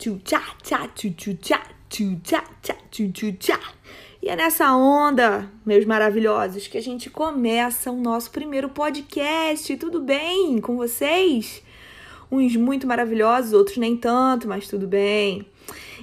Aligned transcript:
Tchu-tchá, 0.00 0.40
tchá, 0.62 0.88
tchu-tchu-tchá, 0.96 1.60
tchu-tchá, 1.90 2.42
tchá, 2.62 2.74
tchu-tchu-tchá. 2.90 3.60
E 4.22 4.30
é 4.30 4.34
nessa 4.34 4.74
onda, 4.74 5.52
meus 5.66 5.84
maravilhosos, 5.84 6.66
que 6.66 6.78
a 6.78 6.80
gente 6.80 7.10
começa 7.10 7.90
o 7.90 8.00
nosso 8.00 8.30
primeiro 8.30 8.70
podcast. 8.70 9.76
Tudo 9.76 10.00
bem 10.00 10.58
com 10.58 10.78
vocês? 10.78 11.62
Uns 12.32 12.56
muito 12.56 12.86
maravilhosos, 12.86 13.52
outros 13.52 13.76
nem 13.76 13.94
tanto, 13.94 14.48
mas 14.48 14.66
tudo 14.66 14.88
bem. 14.88 15.46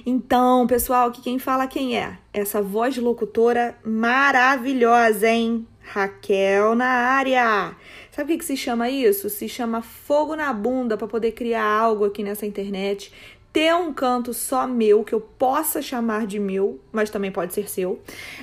Então, 0.06 0.64
pessoal, 0.68 1.10
que 1.10 1.20
quem 1.20 1.40
fala 1.40 1.66
quem 1.66 1.98
é? 1.98 2.18
Essa 2.32 2.62
voz 2.62 2.96
locutora 2.96 3.76
maravilhosa, 3.84 5.28
hein? 5.28 5.66
Raquel 5.80 6.76
na 6.76 6.86
área. 6.86 7.74
Sabe 8.12 8.24
o 8.24 8.26
que, 8.34 8.38
que 8.38 8.44
se 8.44 8.56
chama 8.56 8.90
isso? 8.90 9.28
Se 9.30 9.48
chama 9.48 9.80
fogo 9.80 10.36
na 10.36 10.52
bunda 10.52 10.96
para 10.96 11.08
poder 11.08 11.32
criar 11.32 11.64
algo 11.64 12.04
aqui 12.04 12.22
nessa 12.22 12.44
internet. 12.44 13.12
Ter 13.52 13.74
um 13.74 13.92
canto 13.92 14.34
só 14.34 14.66
meu, 14.66 15.02
que 15.02 15.14
eu 15.14 15.20
possa 15.20 15.80
chamar 15.80 16.26
de 16.26 16.38
meu, 16.38 16.78
mas 16.92 17.10
também 17.10 17.32
pode 17.32 17.54
ser 17.54 17.68
seu. 17.68 18.00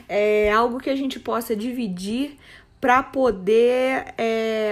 É 0.10 0.52
algo 0.52 0.80
que 0.80 0.90
a 0.90 0.96
gente 0.96 1.20
possa 1.20 1.56
dividir 1.56 2.38
para 2.86 3.02
poder 3.02 4.14
é, 4.16 4.72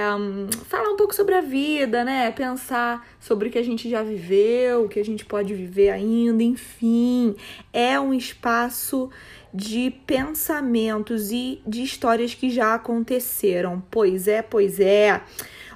falar 0.67 0.89
um 0.89 0.95
pouco 0.95 1.15
sobre 1.15 1.33
a 1.33 1.41
vida, 1.41 2.03
né? 2.03 2.31
Pensar 2.31 3.07
sobre 3.19 3.47
o 3.47 3.51
que 3.51 3.57
a 3.57 3.63
gente 3.63 3.89
já 3.89 4.03
viveu, 4.03 4.83
o 4.83 4.87
que 4.87 4.99
a 4.99 5.05
gente 5.05 5.25
pode 5.25 5.53
viver 5.53 5.89
ainda, 5.89 6.43
enfim. 6.43 7.35
É 7.71 7.99
um 7.99 8.13
espaço 8.13 9.09
de 9.51 9.91
pensamentos 10.05 11.31
e 11.31 11.61
de 11.65 11.81
histórias 11.81 12.35
que 12.35 12.49
já 12.49 12.75
aconteceram. 12.75 13.83
Pois 13.89 14.27
é, 14.27 14.41
pois 14.41 14.79
é. 14.79 15.21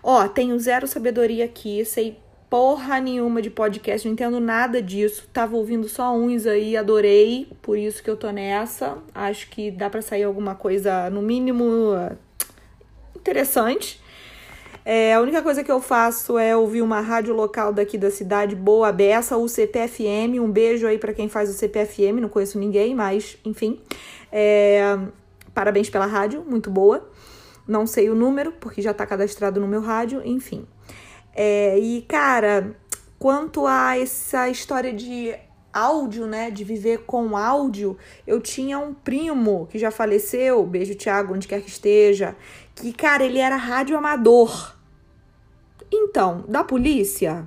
Ó, 0.04 0.28
tenho 0.28 0.60
zero 0.60 0.88
sabedoria 0.88 1.46
aqui, 1.46 1.84
sei 1.86 2.20
porra 2.50 3.00
nenhuma 3.00 3.42
de 3.42 3.50
podcast, 3.50 4.08
não 4.08 4.14
entendo 4.14 4.40
nada 4.40 4.82
disso. 4.82 5.28
Tava 5.34 5.56
ouvindo 5.56 5.88
só 5.88 6.16
uns 6.16 6.46
aí, 6.46 6.78
adorei, 6.78 7.52
por 7.62 7.78
isso 7.78 8.02
que 8.02 8.10
eu 8.10 8.18
tô 8.18 8.30
nessa. 8.32 8.98
Acho 9.14 9.50
que 9.50 9.70
dá 9.72 9.90
para 9.90 10.02
sair 10.02 10.24
alguma 10.24 10.56
coisa, 10.56 11.10
no 11.10 11.22
mínimo, 11.22 11.94
interessante. 13.16 14.02
É, 14.90 15.14
a 15.14 15.20
única 15.20 15.42
coisa 15.42 15.66
que 15.66 15.72
eu 15.72 15.82
faço 15.82 16.38
é 16.38 16.56
ouvir 16.56 16.82
uma 16.82 17.02
rádio 17.02 17.36
local 17.36 17.74
daqui 17.74 17.98
da 17.98 18.10
cidade, 18.10 18.56
boa 18.56 18.90
beça, 18.90 19.36
o 19.36 19.46
CPFM. 19.50 20.40
Um 20.40 20.50
beijo 20.50 20.88
aí 20.88 20.98
para 20.98 21.14
quem 21.14 21.28
faz 21.28 21.50
o 21.50 21.54
CPFM, 21.54 22.22
não 22.22 22.30
conheço 22.30 22.58
ninguém, 22.58 22.96
mas 22.96 23.38
enfim. 23.44 23.82
É, 24.32 24.98
parabéns 25.54 25.90
pela 25.90 26.06
rádio, 26.06 26.46
muito 26.48 26.72
boa. 26.72 27.06
Não 27.68 27.86
sei 27.86 28.10
o 28.10 28.16
número, 28.16 28.54
porque 28.54 28.82
já 28.82 28.94
tá 28.94 29.06
cadastrado 29.06 29.60
no 29.60 29.68
meu 29.68 29.82
rádio, 29.82 30.22
enfim. 30.24 30.66
É, 31.40 31.78
e, 31.78 32.02
cara, 32.02 32.76
quanto 33.20 33.68
a 33.68 33.96
essa 33.96 34.50
história 34.50 34.92
de 34.92 35.36
áudio, 35.72 36.26
né, 36.26 36.50
de 36.50 36.64
viver 36.64 37.04
com 37.06 37.38
áudio, 37.38 37.96
eu 38.26 38.42
tinha 38.42 38.80
um 38.80 38.92
primo 38.92 39.68
que 39.68 39.78
já 39.78 39.92
faleceu, 39.92 40.66
beijo 40.66 40.96
Thiago, 40.96 41.36
onde 41.36 41.48
quer 41.48 41.62
que 41.62 41.70
esteja, 41.70 42.36
que, 42.74 42.92
cara, 42.92 43.24
ele 43.24 43.38
era 43.38 43.56
rádio 43.56 43.96
amador. 43.96 44.76
Então, 45.92 46.44
da 46.48 46.64
polícia? 46.64 47.46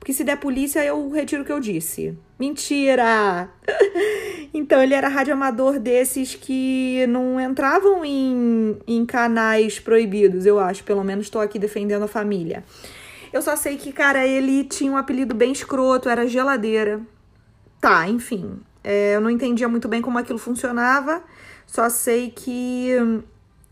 Porque 0.00 0.12
se 0.12 0.24
der 0.24 0.36
polícia, 0.36 0.84
eu 0.84 1.08
retiro 1.08 1.42
o 1.42 1.44
que 1.44 1.52
eu 1.52 1.60
disse. 1.60 2.18
Mentira! 2.36 3.48
então, 4.52 4.82
ele 4.82 4.92
era 4.92 5.06
radioamador 5.06 5.78
desses 5.78 6.34
que 6.34 7.06
não 7.06 7.40
entravam 7.40 8.04
em, 8.04 8.76
em 8.88 9.06
canais 9.06 9.78
proibidos, 9.78 10.44
eu 10.46 10.58
acho. 10.58 10.82
Pelo 10.82 11.04
menos 11.04 11.26
estou 11.26 11.40
aqui 11.40 11.60
defendendo 11.60 12.02
a 12.02 12.08
família. 12.08 12.64
Eu 13.34 13.42
só 13.42 13.56
sei 13.56 13.76
que, 13.76 13.92
cara, 13.92 14.24
ele 14.24 14.62
tinha 14.62 14.92
um 14.92 14.96
apelido 14.96 15.34
bem 15.34 15.50
escroto, 15.50 16.08
era 16.08 16.24
geladeira. 16.24 17.00
Tá, 17.80 18.08
enfim. 18.08 18.60
É, 18.84 19.16
eu 19.16 19.20
não 19.20 19.28
entendia 19.28 19.68
muito 19.68 19.88
bem 19.88 20.00
como 20.00 20.16
aquilo 20.16 20.38
funcionava. 20.38 21.20
Só 21.66 21.88
sei 21.88 22.30
que 22.30 22.92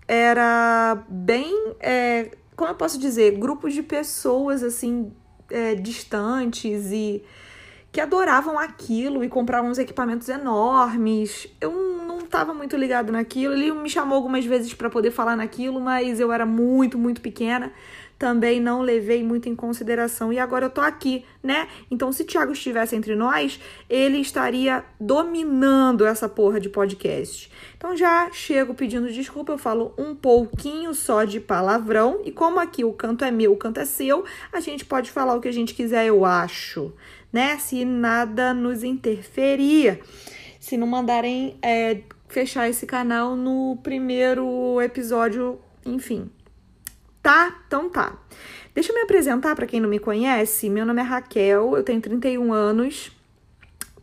era 0.08 1.04
bem. 1.08 1.74
É, 1.78 2.32
como 2.56 2.72
eu 2.72 2.74
posso 2.74 2.98
dizer? 2.98 3.38
Grupos 3.38 3.72
de 3.72 3.84
pessoas, 3.84 4.64
assim, 4.64 5.12
é, 5.48 5.76
distantes 5.76 6.90
e 6.90 7.22
que 7.92 8.00
adoravam 8.00 8.58
aquilo 8.58 9.22
e 9.22 9.28
compravam 9.28 9.70
uns 9.70 9.78
equipamentos 9.78 10.28
enormes. 10.28 11.46
Eu 11.60 11.70
não 12.04 12.18
estava 12.18 12.52
muito 12.52 12.76
ligado 12.76 13.12
naquilo. 13.12 13.54
Ele 13.54 13.70
me 13.70 13.88
chamou 13.88 14.16
algumas 14.16 14.44
vezes 14.44 14.74
para 14.74 14.90
poder 14.90 15.12
falar 15.12 15.36
naquilo, 15.36 15.80
mas 15.80 16.18
eu 16.18 16.32
era 16.32 16.44
muito, 16.44 16.98
muito 16.98 17.20
pequena 17.20 17.70
também 18.22 18.60
não 18.60 18.82
levei 18.82 19.24
muito 19.24 19.48
em 19.48 19.56
consideração. 19.56 20.32
E 20.32 20.38
agora 20.38 20.66
eu 20.66 20.70
tô 20.70 20.80
aqui, 20.80 21.24
né? 21.42 21.66
Então, 21.90 22.12
se 22.12 22.22
Thiago 22.22 22.52
estivesse 22.52 22.94
entre 22.94 23.16
nós, 23.16 23.58
ele 23.90 24.18
estaria 24.18 24.84
dominando 25.00 26.06
essa 26.06 26.28
porra 26.28 26.60
de 26.60 26.68
podcast. 26.68 27.50
Então, 27.76 27.96
já 27.96 28.30
chego 28.30 28.74
pedindo 28.74 29.10
desculpa, 29.10 29.50
eu 29.50 29.58
falo 29.58 29.92
um 29.98 30.14
pouquinho 30.14 30.94
só 30.94 31.24
de 31.24 31.40
palavrão. 31.40 32.20
E 32.24 32.30
como 32.30 32.60
aqui 32.60 32.84
o 32.84 32.92
canto 32.92 33.24
é 33.24 33.32
meu, 33.32 33.54
o 33.54 33.56
canto 33.56 33.80
é 33.80 33.84
seu, 33.84 34.24
a 34.52 34.60
gente 34.60 34.84
pode 34.84 35.10
falar 35.10 35.34
o 35.34 35.40
que 35.40 35.48
a 35.48 35.52
gente 35.52 35.74
quiser, 35.74 36.06
eu 36.06 36.24
acho, 36.24 36.92
né? 37.32 37.58
Se 37.58 37.84
nada 37.84 38.54
nos 38.54 38.84
interferir. 38.84 39.98
Se 40.60 40.76
não 40.76 40.86
mandarem 40.86 41.58
é, 41.60 42.02
fechar 42.28 42.70
esse 42.70 42.86
canal 42.86 43.34
no 43.34 43.76
primeiro 43.82 44.80
episódio, 44.80 45.58
enfim, 45.84 46.30
Tá? 47.22 47.62
Então 47.66 47.88
tá. 47.88 48.18
Deixa 48.74 48.90
eu 48.90 48.96
me 48.96 49.02
apresentar 49.02 49.54
para 49.54 49.66
quem 49.66 49.80
não 49.80 49.88
me 49.88 49.98
conhece. 49.98 50.68
Meu 50.68 50.84
nome 50.84 51.00
é 51.00 51.04
Raquel, 51.04 51.76
eu 51.76 51.82
tenho 51.82 52.00
31 52.00 52.52
anos. 52.52 53.12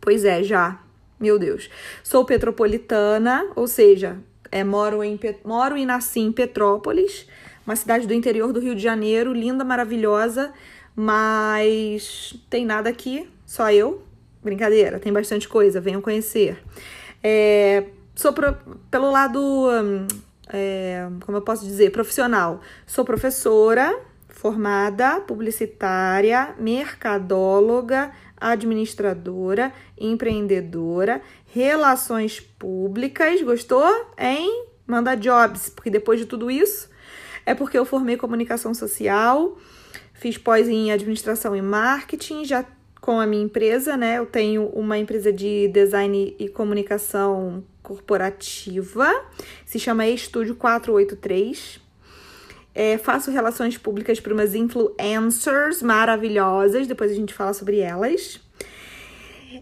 Pois 0.00 0.24
é, 0.24 0.42
já. 0.42 0.80
Meu 1.18 1.38
Deus. 1.38 1.68
Sou 2.02 2.24
petropolitana, 2.24 3.50
ou 3.54 3.66
seja, 3.66 4.16
é, 4.50 4.64
moro, 4.64 5.04
em, 5.04 5.18
moro 5.44 5.76
e 5.76 5.84
nasci 5.84 6.20
em 6.20 6.32
Petrópolis, 6.32 7.26
uma 7.66 7.76
cidade 7.76 8.06
do 8.06 8.14
interior 8.14 8.52
do 8.52 8.60
Rio 8.60 8.74
de 8.74 8.82
Janeiro, 8.82 9.32
linda, 9.32 9.62
maravilhosa, 9.64 10.52
mas 10.96 12.34
tem 12.48 12.64
nada 12.64 12.88
aqui, 12.88 13.28
só 13.44 13.70
eu. 13.70 14.02
Brincadeira, 14.42 14.98
tem 14.98 15.12
bastante 15.12 15.46
coisa, 15.46 15.80
venham 15.80 16.00
conhecer. 16.00 16.58
É, 17.22 17.84
sou 18.14 18.32
pro, 18.32 18.56
pelo 18.90 19.10
lado. 19.10 19.38
Hum, 19.38 20.06
é, 20.52 21.08
como 21.24 21.38
eu 21.38 21.42
posso 21.42 21.64
dizer, 21.64 21.90
profissional. 21.90 22.60
Sou 22.86 23.04
professora 23.04 23.98
formada, 24.28 25.20
publicitária, 25.20 26.54
mercadóloga, 26.58 28.10
administradora, 28.36 29.72
empreendedora, 29.98 31.20
relações 31.46 32.40
públicas. 32.40 33.42
Gostou? 33.42 33.84
Hein? 34.16 34.66
Manda 34.86 35.14
jobs, 35.14 35.68
porque 35.68 35.90
depois 35.90 36.18
de 36.18 36.26
tudo 36.26 36.50
isso 36.50 36.88
é 37.44 37.54
porque 37.54 37.78
eu 37.78 37.84
formei 37.84 38.16
comunicação 38.16 38.72
social, 38.72 39.58
fiz 40.14 40.38
pós 40.38 40.68
em 40.68 40.92
administração 40.92 41.54
e 41.56 41.62
marketing, 41.62 42.44
já 42.44 42.64
com 43.00 43.18
a 43.18 43.26
minha 43.26 43.42
empresa, 43.42 43.96
né? 43.96 44.18
Eu 44.18 44.26
tenho 44.26 44.66
uma 44.68 44.98
empresa 44.98 45.32
de 45.32 45.68
design 45.68 46.36
e 46.38 46.48
comunicação 46.48 47.64
corporativa, 47.82 49.08
se 49.64 49.78
chama 49.78 50.06
Estúdio 50.06 50.54
483. 50.56 51.80
É, 52.74 52.98
faço 52.98 53.30
relações 53.30 53.76
públicas 53.76 54.20
para 54.20 54.32
umas 54.32 54.54
influencers 54.54 55.82
maravilhosas, 55.82 56.86
depois 56.86 57.10
a 57.10 57.14
gente 57.14 57.34
fala 57.34 57.52
sobre 57.52 57.80
elas. 57.80 58.40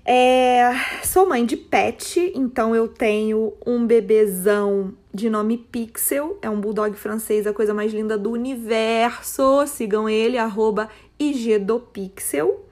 É, 0.05 0.71
sou 1.03 1.27
mãe 1.27 1.45
de 1.47 1.57
pet, 1.57 2.33
então 2.35 2.75
eu 2.75 2.87
tenho 2.87 3.55
um 3.67 3.87
bebezão 3.87 4.93
de 5.13 5.31
nome 5.31 5.57
Pixel, 5.57 6.39
é 6.43 6.51
um 6.51 6.61
bulldog 6.61 6.95
francês, 6.95 7.47
a 7.47 7.55
coisa 7.55 7.73
mais 7.73 7.93
linda 7.93 8.19
do 8.19 8.31
universo. 8.31 9.67
Sigam 9.67 10.09
ele, 10.09 10.37
arroba 10.37 10.89
igdopixel. 11.19 12.68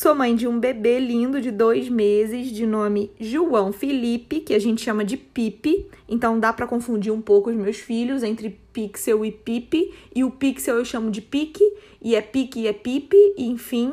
Sou 0.00 0.14
mãe 0.14 0.36
de 0.36 0.46
um 0.46 0.60
bebê 0.60 1.00
lindo 1.00 1.40
de 1.40 1.50
dois 1.50 1.88
meses, 1.88 2.52
de 2.52 2.64
nome 2.64 3.10
João 3.18 3.72
Felipe, 3.72 4.38
que 4.38 4.54
a 4.54 4.58
gente 4.60 4.80
chama 4.80 5.04
de 5.04 5.16
Pipe. 5.16 5.90
Então 6.08 6.38
dá 6.38 6.52
para 6.52 6.68
confundir 6.68 7.12
um 7.12 7.20
pouco 7.20 7.50
os 7.50 7.56
meus 7.56 7.78
filhos 7.78 8.22
entre 8.22 8.60
Pixel 8.72 9.24
e 9.24 9.32
Pipe. 9.32 9.92
E 10.14 10.22
o 10.22 10.30
Pixel 10.30 10.76
eu 10.76 10.84
chamo 10.84 11.10
de 11.10 11.20
Pique, 11.20 11.64
e 12.00 12.14
é 12.14 12.22
Pique 12.22 12.60
e 12.60 12.68
é 12.68 12.72
Pipe, 12.72 13.16
enfim. 13.36 13.92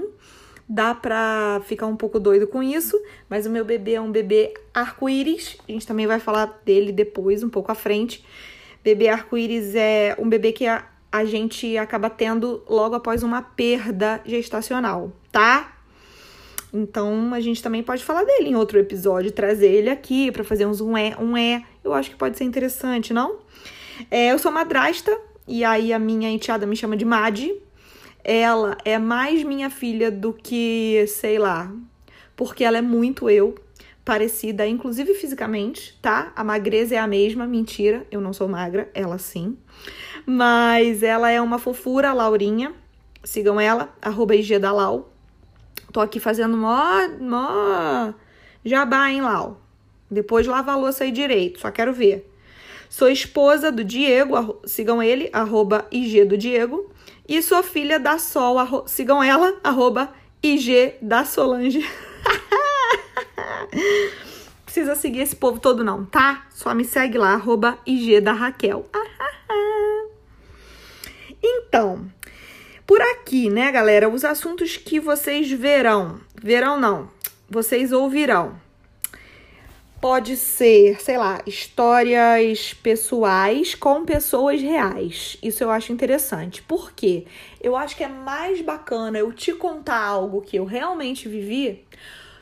Dá 0.70 0.94
pra 0.94 1.60
ficar 1.66 1.88
um 1.88 1.96
pouco 1.96 2.20
doido 2.20 2.46
com 2.46 2.62
isso, 2.62 3.02
mas 3.28 3.48
o 3.48 3.50
meu 3.50 3.66
bebê 3.66 3.94
é 3.94 4.02
um 4.02 4.12
bebê 4.12 4.54
arco-íris. 4.76 5.58
A 5.68 5.72
gente 5.72 5.88
também 5.88 6.06
vai 6.06 6.20
falar 6.20 6.62
dele 6.64 6.92
depois, 6.92 7.42
um 7.42 7.50
pouco 7.50 7.72
à 7.72 7.76
frente. 7.76 8.24
Bebê 8.84 9.08
arco-íris 9.08 9.74
é 9.74 10.16
um 10.20 10.30
bebê 10.30 10.52
que 10.52 10.68
a, 10.68 10.88
a 11.12 11.26
gente 11.26 11.76
acaba 11.80 12.12
tendo 12.12 12.62
logo 12.70 12.94
após 12.94 13.24
uma 13.24 13.42
perda 13.42 14.22
gestacional, 14.24 15.12
tá? 15.32 15.75
Então 16.74 17.34
a 17.34 17.40
gente 17.40 17.62
também 17.62 17.82
pode 17.82 18.04
falar 18.04 18.24
dele 18.24 18.50
em 18.50 18.56
outro 18.56 18.80
episódio, 18.80 19.32
trazer 19.32 19.72
ele 19.72 19.90
aqui 19.90 20.32
para 20.32 20.44
fazer 20.44 20.66
uns 20.66 20.82
um 20.82 20.98
é, 20.98 21.16
um 21.20 21.38
é. 21.38 21.64
Eu 21.84 21.94
acho 21.94 22.10
que 22.10 22.16
pode 22.16 22.38
ser 22.38 22.44
interessante, 22.44 23.14
não? 23.14 23.38
É, 24.12 24.32
eu 24.32 24.40
sou 24.40 24.52
madrasta 24.52 25.18
e 25.48 25.64
aí 25.64 25.94
a 25.94 26.00
minha 26.00 26.30
enteada 26.30 26.66
me 26.66 26.76
chama 26.76 26.98
de 26.98 27.06
Madi. 27.06 27.54
Ela 28.24 28.78
é 28.84 28.98
mais 28.98 29.44
minha 29.44 29.70
filha 29.70 30.10
do 30.10 30.34
que, 30.34 31.06
sei 31.08 31.38
lá, 31.38 31.72
porque 32.36 32.64
ela 32.64 32.78
é 32.78 32.82
muito 32.82 33.30
eu, 33.30 33.56
parecida, 34.04 34.68
inclusive 34.68 35.14
fisicamente, 35.14 35.98
tá? 36.02 36.32
A 36.36 36.44
magreza 36.44 36.96
é 36.96 36.98
a 36.98 37.08
mesma, 37.08 37.46
mentira, 37.46 38.06
eu 38.12 38.20
não 38.20 38.34
sou 38.34 38.48
magra, 38.48 38.90
ela 38.94 39.18
sim. 39.18 39.58
Mas 40.26 41.04
ela 41.04 41.30
é 41.30 41.40
uma 41.40 41.60
fofura, 41.60 42.14
Laurinha. 42.14 42.74
Sigam 43.24 43.60
ela, 43.60 43.94
arroba 44.02 44.36
IG 44.36 44.60
da 44.60 44.72
Lau. 44.72 45.15
Tô 45.96 46.02
aqui 46.02 46.20
fazendo 46.20 46.58
mó, 46.58 47.08
mó 47.22 48.14
jabá, 48.66 49.10
hein, 49.10 49.22
Lau? 49.22 49.62
Depois 50.12 50.46
lava 50.46 50.74
a 50.74 50.76
louça 50.76 51.06
aí 51.06 51.12
direito, 51.12 51.62
só 51.62 51.72
quero 51.72 51.94
ver. 51.94 52.30
Sou 52.90 53.08
esposa 53.08 53.72
do 53.72 53.82
Diego, 53.82 54.60
sigam 54.66 55.02
ele, 55.02 55.30
arroba 55.32 55.88
IG 55.90 56.26
do 56.26 56.38
Diego. 56.38 56.92
E 57.26 57.42
sou 57.42 57.64
filha 57.64 57.98
da 57.98 58.18
Sol, 58.18 58.60
arro, 58.60 58.84
sigam 58.86 59.24
ela, 59.24 59.58
arroba 59.64 60.14
IG 60.44 60.96
da 61.02 61.24
Solange. 61.24 61.80
Precisa 64.66 64.96
seguir 64.96 65.22
esse 65.22 65.38
povo 65.38 65.62
todo 65.62 65.82
não, 65.82 66.04
tá? 66.04 66.46
Só 66.50 66.74
me 66.74 66.84
segue 66.84 67.18
lá, 67.18 67.36
arroba 67.36 67.80
IG 67.86 68.20
da 68.20 68.34
Raquel. 68.34 68.86
Então, 71.48 72.12
por 72.86 73.02
aqui, 73.02 73.50
né, 73.50 73.72
galera, 73.72 74.10
os 74.10 74.24
assuntos 74.24 74.78
que 74.78 75.00
vocês 75.00 75.50
verão, 75.52 76.20
verão 76.42 76.80
não, 76.80 77.10
vocês 77.50 77.92
ouvirão 77.92 78.64
pode 80.06 80.38
ser, 80.38 81.02
sei 81.02 81.18
lá, 81.18 81.42
histórias 81.48 82.76
pessoais 82.76 83.74
com 83.74 84.06
pessoas 84.06 84.62
reais. 84.62 85.36
Isso 85.42 85.64
eu 85.64 85.72
acho 85.72 85.92
interessante. 85.92 86.62
Por 86.62 86.92
quê? 86.92 87.26
Eu 87.60 87.76
acho 87.76 87.98
que 87.98 88.04
é 88.04 88.08
mais 88.08 88.62
bacana 88.62 89.18
eu 89.18 89.34
te 89.34 89.52
contar 89.52 90.00
algo 90.00 90.44
que 90.44 90.58
eu 90.58 90.66
realmente 90.66 91.28
vivi 91.28 91.84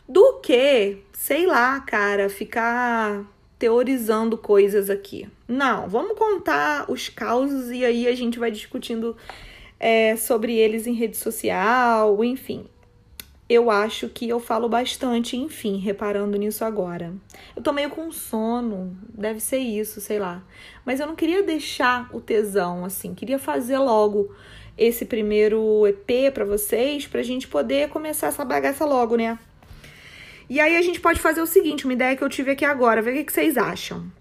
do 0.06 0.42
que, 0.42 0.98
sei 1.14 1.46
lá, 1.46 1.80
cara, 1.80 2.28
ficar 2.28 3.24
teorizando 3.58 4.38
coisas 4.38 4.90
aqui. 4.90 5.30
Não, 5.48 5.88
vamos 5.88 6.18
contar 6.18 6.92
os 6.92 7.08
causos 7.08 7.72
e 7.72 7.86
aí 7.86 8.10
a 8.10 8.14
gente 8.14 8.38
vai 8.38 8.52
discutindo 8.52 9.16
é, 9.84 10.16
sobre 10.16 10.54
eles 10.56 10.88
em 10.88 10.94
rede 10.94 11.18
social, 11.18 12.24
enfim 12.24 12.66
eu 13.50 13.70
acho 13.70 14.10
que 14.10 14.28
eu 14.28 14.40
falo 14.40 14.70
bastante, 14.70 15.36
enfim, 15.36 15.78
reparando 15.78 16.38
nisso 16.38 16.64
agora. 16.64 17.14
Eu 17.56 17.62
tô 17.62 17.72
meio 17.72 17.90
com 17.90 18.12
sono, 18.12 18.98
deve 19.10 19.40
ser 19.40 19.58
isso, 19.58 20.00
sei 20.00 20.18
lá. 20.18 20.44
Mas 20.86 21.00
eu 21.00 21.08
não 21.08 21.16
queria 21.16 21.44
deixar 21.44 22.10
o 22.16 22.22
tesão 22.22 22.86
assim, 22.86 23.14
queria 23.14 23.38
fazer 23.38 23.78
logo 23.78 24.34
esse 24.78 25.06
primeiro 25.06 25.86
EP 25.86 26.34
para 26.34 26.46
vocês, 26.46 27.06
pra 27.06 27.22
gente 27.22 27.48
poder 27.48 27.90
começar 27.90 28.28
essa 28.28 28.44
bagaça 28.44 28.86
logo, 28.86 29.16
né? 29.16 29.38
E 30.50 30.60
aí 30.60 30.76
a 30.76 30.82
gente 30.82 31.00
pode 31.00 31.20
fazer 31.20 31.42
o 31.42 31.46
seguinte, 31.46 31.86
uma 31.86 31.94
ideia 31.94 32.16
que 32.16 32.24
eu 32.24 32.30
tive 32.30 32.52
aqui 32.52 32.66
agora, 32.66 33.02
ver 33.02 33.20
o 33.20 33.26
que 33.26 33.32
vocês 33.32 33.58
acham. 33.58 34.12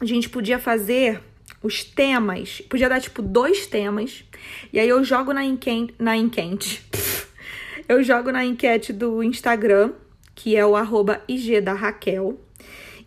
A 0.00 0.04
gente 0.04 0.28
podia 0.28 0.58
fazer 0.58 1.20
os 1.62 1.84
temas, 1.84 2.60
podia 2.62 2.88
dar 2.88 3.00
tipo 3.00 3.20
dois 3.20 3.66
temas, 3.66 4.24
e 4.72 4.80
aí 4.80 4.88
eu 4.88 5.04
jogo 5.04 5.32
na 5.32 5.44
enquente, 5.44 5.94
na 5.98 6.16
enquente 6.16 6.82
eu 7.88 8.02
jogo 8.02 8.30
na 8.30 8.44
enquete 8.44 8.92
do 8.92 9.22
Instagram, 9.22 9.92
que 10.34 10.56
é 10.56 10.64
o 10.64 10.76
arroba 10.76 11.22
IG 11.28 11.60
da 11.60 11.72
Raquel. 11.72 12.40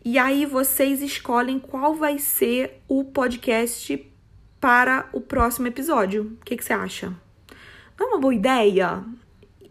E 0.06 0.20
aí 0.20 0.46
vocês 0.46 1.02
escolhem 1.02 1.58
qual 1.58 1.96
vai 1.96 2.20
ser 2.20 2.82
o 2.90 3.06
podcast 3.06 4.06
para 4.60 5.08
o 5.14 5.22
próximo 5.22 5.68
episódio. 5.68 6.38
O 6.42 6.46
que, 6.46 6.58
que 6.58 6.64
você 6.64 6.74
acha? 6.74 7.14
Não 7.98 8.08
é 8.08 8.10
uma 8.10 8.20
boa 8.20 8.36
ideia? 8.36 9.04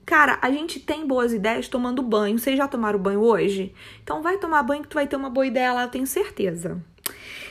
Cara, 0.07 0.39
a 0.41 0.51
gente 0.51 0.81
tem 0.81 1.07
boas 1.07 1.33
ideias 1.33 1.69
tomando 1.69 2.03
banho. 2.03 2.39
Vocês 2.39 2.57
já 2.57 2.67
tomaram 2.67 2.99
banho 2.99 3.21
hoje? 3.21 3.75
Então 4.03 4.23
vai 4.23 4.39
tomar 4.39 4.63
banho 4.63 4.83
que 4.83 4.89
tu 4.89 4.95
vai 4.95 5.07
ter 5.07 5.17
uma 5.17 5.31
boa 5.31 5.47
ideia 5.47 5.73
lá, 5.73 5.83
eu 5.83 5.89
tenho 5.89 6.07
certeza. 6.07 6.83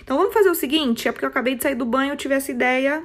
Então 0.01 0.17
vamos 0.17 0.33
fazer 0.33 0.49
o 0.49 0.55
seguinte, 0.55 1.07
é 1.07 1.11
porque 1.11 1.25
eu 1.25 1.29
acabei 1.29 1.55
de 1.55 1.63
sair 1.63 1.75
do 1.75 1.85
banho, 1.85 2.13
eu 2.13 2.17
tive 2.17 2.35
essa 2.35 2.51
ideia 2.51 3.03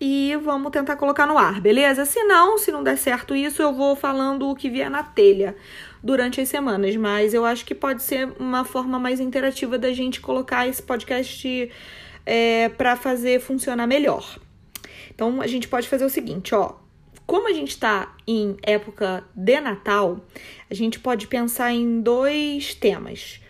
e 0.00 0.36
vamos 0.42 0.70
tentar 0.70 0.96
colocar 0.96 1.26
no 1.26 1.38
ar, 1.38 1.60
beleza? 1.60 2.04
Se 2.04 2.22
não, 2.24 2.58
se 2.58 2.70
não 2.70 2.82
der 2.82 2.98
certo 2.98 3.34
isso, 3.34 3.62
eu 3.62 3.72
vou 3.72 3.96
falando 3.96 4.48
o 4.48 4.54
que 4.54 4.68
vier 4.68 4.90
na 4.90 5.02
telha 5.02 5.56
durante 6.02 6.40
as 6.40 6.48
semanas, 6.48 6.94
mas 6.96 7.32
eu 7.32 7.44
acho 7.44 7.64
que 7.64 7.74
pode 7.74 8.02
ser 8.02 8.28
uma 8.38 8.64
forma 8.64 8.98
mais 8.98 9.20
interativa 9.20 9.78
da 9.78 9.92
gente 9.92 10.20
colocar 10.20 10.68
esse 10.68 10.82
podcast 10.82 11.72
é, 12.26 12.68
para 12.68 12.94
fazer 12.96 13.40
funcionar 13.40 13.86
melhor. 13.86 14.38
Então 15.14 15.40
a 15.40 15.46
gente 15.46 15.66
pode 15.66 15.88
fazer 15.88 16.04
o 16.04 16.10
seguinte, 16.10 16.54
ó. 16.54 16.74
Como 17.26 17.48
a 17.48 17.52
gente 17.52 17.70
está 17.70 18.14
em 18.24 18.56
época 18.62 19.24
de 19.34 19.60
Natal, 19.60 20.20
a 20.70 20.74
gente 20.74 21.00
pode 21.00 21.26
pensar 21.26 21.72
em 21.72 22.00
dois 22.00 22.72
temas. 22.74 23.40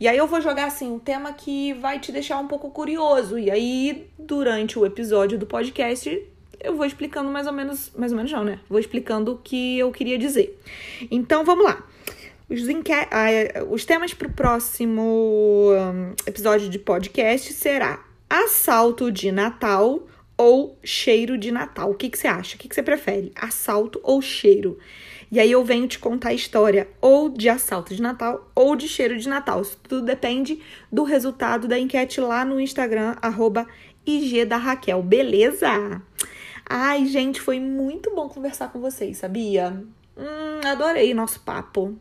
E 0.00 0.06
aí 0.06 0.16
eu 0.16 0.26
vou 0.26 0.40
jogar 0.40 0.66
assim 0.66 0.88
um 0.88 0.98
tema 0.98 1.32
que 1.32 1.72
vai 1.74 1.98
te 1.98 2.12
deixar 2.12 2.38
um 2.38 2.46
pouco 2.46 2.70
curioso. 2.70 3.38
E 3.38 3.50
aí, 3.50 4.08
durante 4.18 4.78
o 4.78 4.86
episódio 4.86 5.36
do 5.36 5.44
podcast, 5.44 6.24
eu 6.60 6.76
vou 6.76 6.86
explicando 6.86 7.30
mais 7.30 7.46
ou 7.46 7.52
menos, 7.52 7.90
mais 7.96 8.12
ou 8.12 8.16
menos 8.16 8.30
não, 8.30 8.44
né? 8.44 8.60
Vou 8.68 8.78
explicando 8.78 9.32
o 9.32 9.38
que 9.38 9.78
eu 9.78 9.90
queria 9.90 10.16
dizer. 10.16 10.56
Então, 11.10 11.44
vamos 11.44 11.64
lá. 11.64 11.84
Os, 12.48 12.60
os 13.70 13.84
temas 13.84 14.14
para 14.14 14.28
o 14.28 14.32
próximo 14.32 15.72
um, 15.72 16.14
episódio 16.26 16.68
de 16.68 16.78
podcast 16.78 17.52
será 17.52 18.04
assalto 18.30 19.10
de 19.10 19.32
Natal 19.32 20.06
ou 20.36 20.78
cheiro 20.84 21.36
de 21.36 21.50
Natal. 21.50 21.90
O 21.90 21.94
que, 21.94 22.08
que 22.08 22.16
você 22.16 22.28
acha? 22.28 22.54
O 22.54 22.58
que, 22.58 22.68
que 22.68 22.74
você 22.74 22.82
prefere? 22.82 23.32
Assalto 23.34 24.00
ou 24.04 24.22
cheiro? 24.22 24.78
E 25.30 25.38
aí 25.38 25.52
eu 25.52 25.62
venho 25.64 25.86
te 25.86 25.98
contar 25.98 26.30
a 26.30 26.34
história 26.34 26.88
ou 27.00 27.28
de 27.28 27.48
assalto 27.48 27.94
de 27.94 28.00
Natal 28.00 28.50
ou 28.54 28.74
de 28.74 28.88
cheiro 28.88 29.18
de 29.18 29.28
Natal. 29.28 29.60
Isso 29.60 29.78
tudo 29.82 30.02
depende 30.02 30.60
do 30.90 31.02
resultado 31.02 31.68
da 31.68 31.78
enquete 31.78 32.20
lá 32.20 32.44
no 32.44 32.60
Instagram, 32.60 33.14
arroba 33.20 33.66
IG 34.06 34.46
da 34.46 34.56
Raquel, 34.56 35.02
beleza? 35.02 36.00
Ai, 36.68 37.06
gente, 37.06 37.40
foi 37.40 37.60
muito 37.60 38.14
bom 38.14 38.28
conversar 38.28 38.72
com 38.72 38.80
vocês, 38.80 39.18
sabia? 39.18 39.84
Hum, 40.16 40.66
adorei 40.66 41.12
nosso 41.12 41.40
papo. 41.40 41.98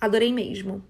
Adorei 0.00 0.32
mesmo. 0.32 0.84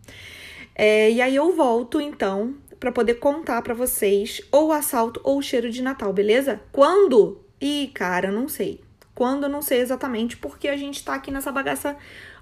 É, 0.74 1.10
e 1.10 1.22
aí 1.22 1.34
eu 1.34 1.56
volto 1.56 2.00
então 2.00 2.54
para 2.78 2.92
poder 2.92 3.14
contar 3.14 3.62
para 3.62 3.72
vocês 3.72 4.42
ou 4.52 4.68
o 4.68 4.72
assalto 4.72 5.20
ou 5.24 5.38
o 5.38 5.42
cheiro 5.42 5.70
de 5.70 5.82
Natal, 5.82 6.12
beleza? 6.12 6.60
Quando? 6.70 7.40
Ih, 7.60 7.90
cara, 7.94 8.30
não 8.30 8.48
sei. 8.48 8.85
Quando 9.16 9.44
eu 9.44 9.48
não 9.48 9.62
sei 9.62 9.80
exatamente, 9.80 10.36
porque 10.36 10.68
a 10.68 10.76
gente 10.76 11.02
tá 11.02 11.14
aqui 11.14 11.30
nessa 11.30 11.50
bagaça 11.50 11.96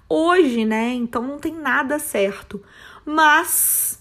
hoje, 0.09 0.65
né? 0.65 0.89
Então 0.89 1.23
não 1.23 1.39
tem 1.39 1.53
nada 1.53 1.97
certo. 1.97 2.61
Mas 3.05 3.97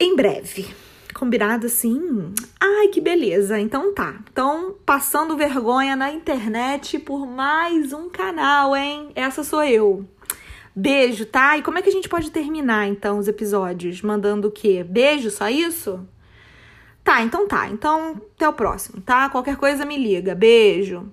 em 0.00 0.16
breve. 0.16 0.66
Combinado 1.14 1.66
assim? 1.66 2.34
Ai, 2.60 2.88
que 2.88 3.00
beleza. 3.00 3.60
Então 3.60 3.94
tá. 3.94 4.18
Então, 4.32 4.74
passando 4.84 5.36
vergonha 5.36 5.94
na 5.94 6.10
internet 6.10 6.98
por 6.98 7.24
mais 7.28 7.92
um 7.92 8.10
canal, 8.10 8.74
hein? 8.74 9.12
Essa 9.14 9.44
sou 9.44 9.62
eu. 9.62 10.04
Beijo, 10.74 11.26
tá? 11.26 11.56
E 11.56 11.62
como 11.62 11.78
é 11.78 11.82
que 11.82 11.88
a 11.88 11.92
gente 11.92 12.08
pode 12.08 12.32
terminar 12.32 12.88
então 12.88 13.18
os 13.18 13.28
episódios? 13.28 14.02
Mandando 14.02 14.48
o 14.48 14.50
quê? 14.50 14.82
Beijo, 14.82 15.30
só 15.30 15.48
isso? 15.48 16.04
Tá, 17.08 17.22
então 17.22 17.48
tá. 17.48 17.70
Então, 17.70 18.20
até 18.36 18.46
o 18.46 18.52
próximo, 18.52 19.00
tá? 19.00 19.30
Qualquer 19.30 19.56
coisa 19.56 19.86
me 19.86 19.96
liga. 19.96 20.34
Beijo. 20.34 21.10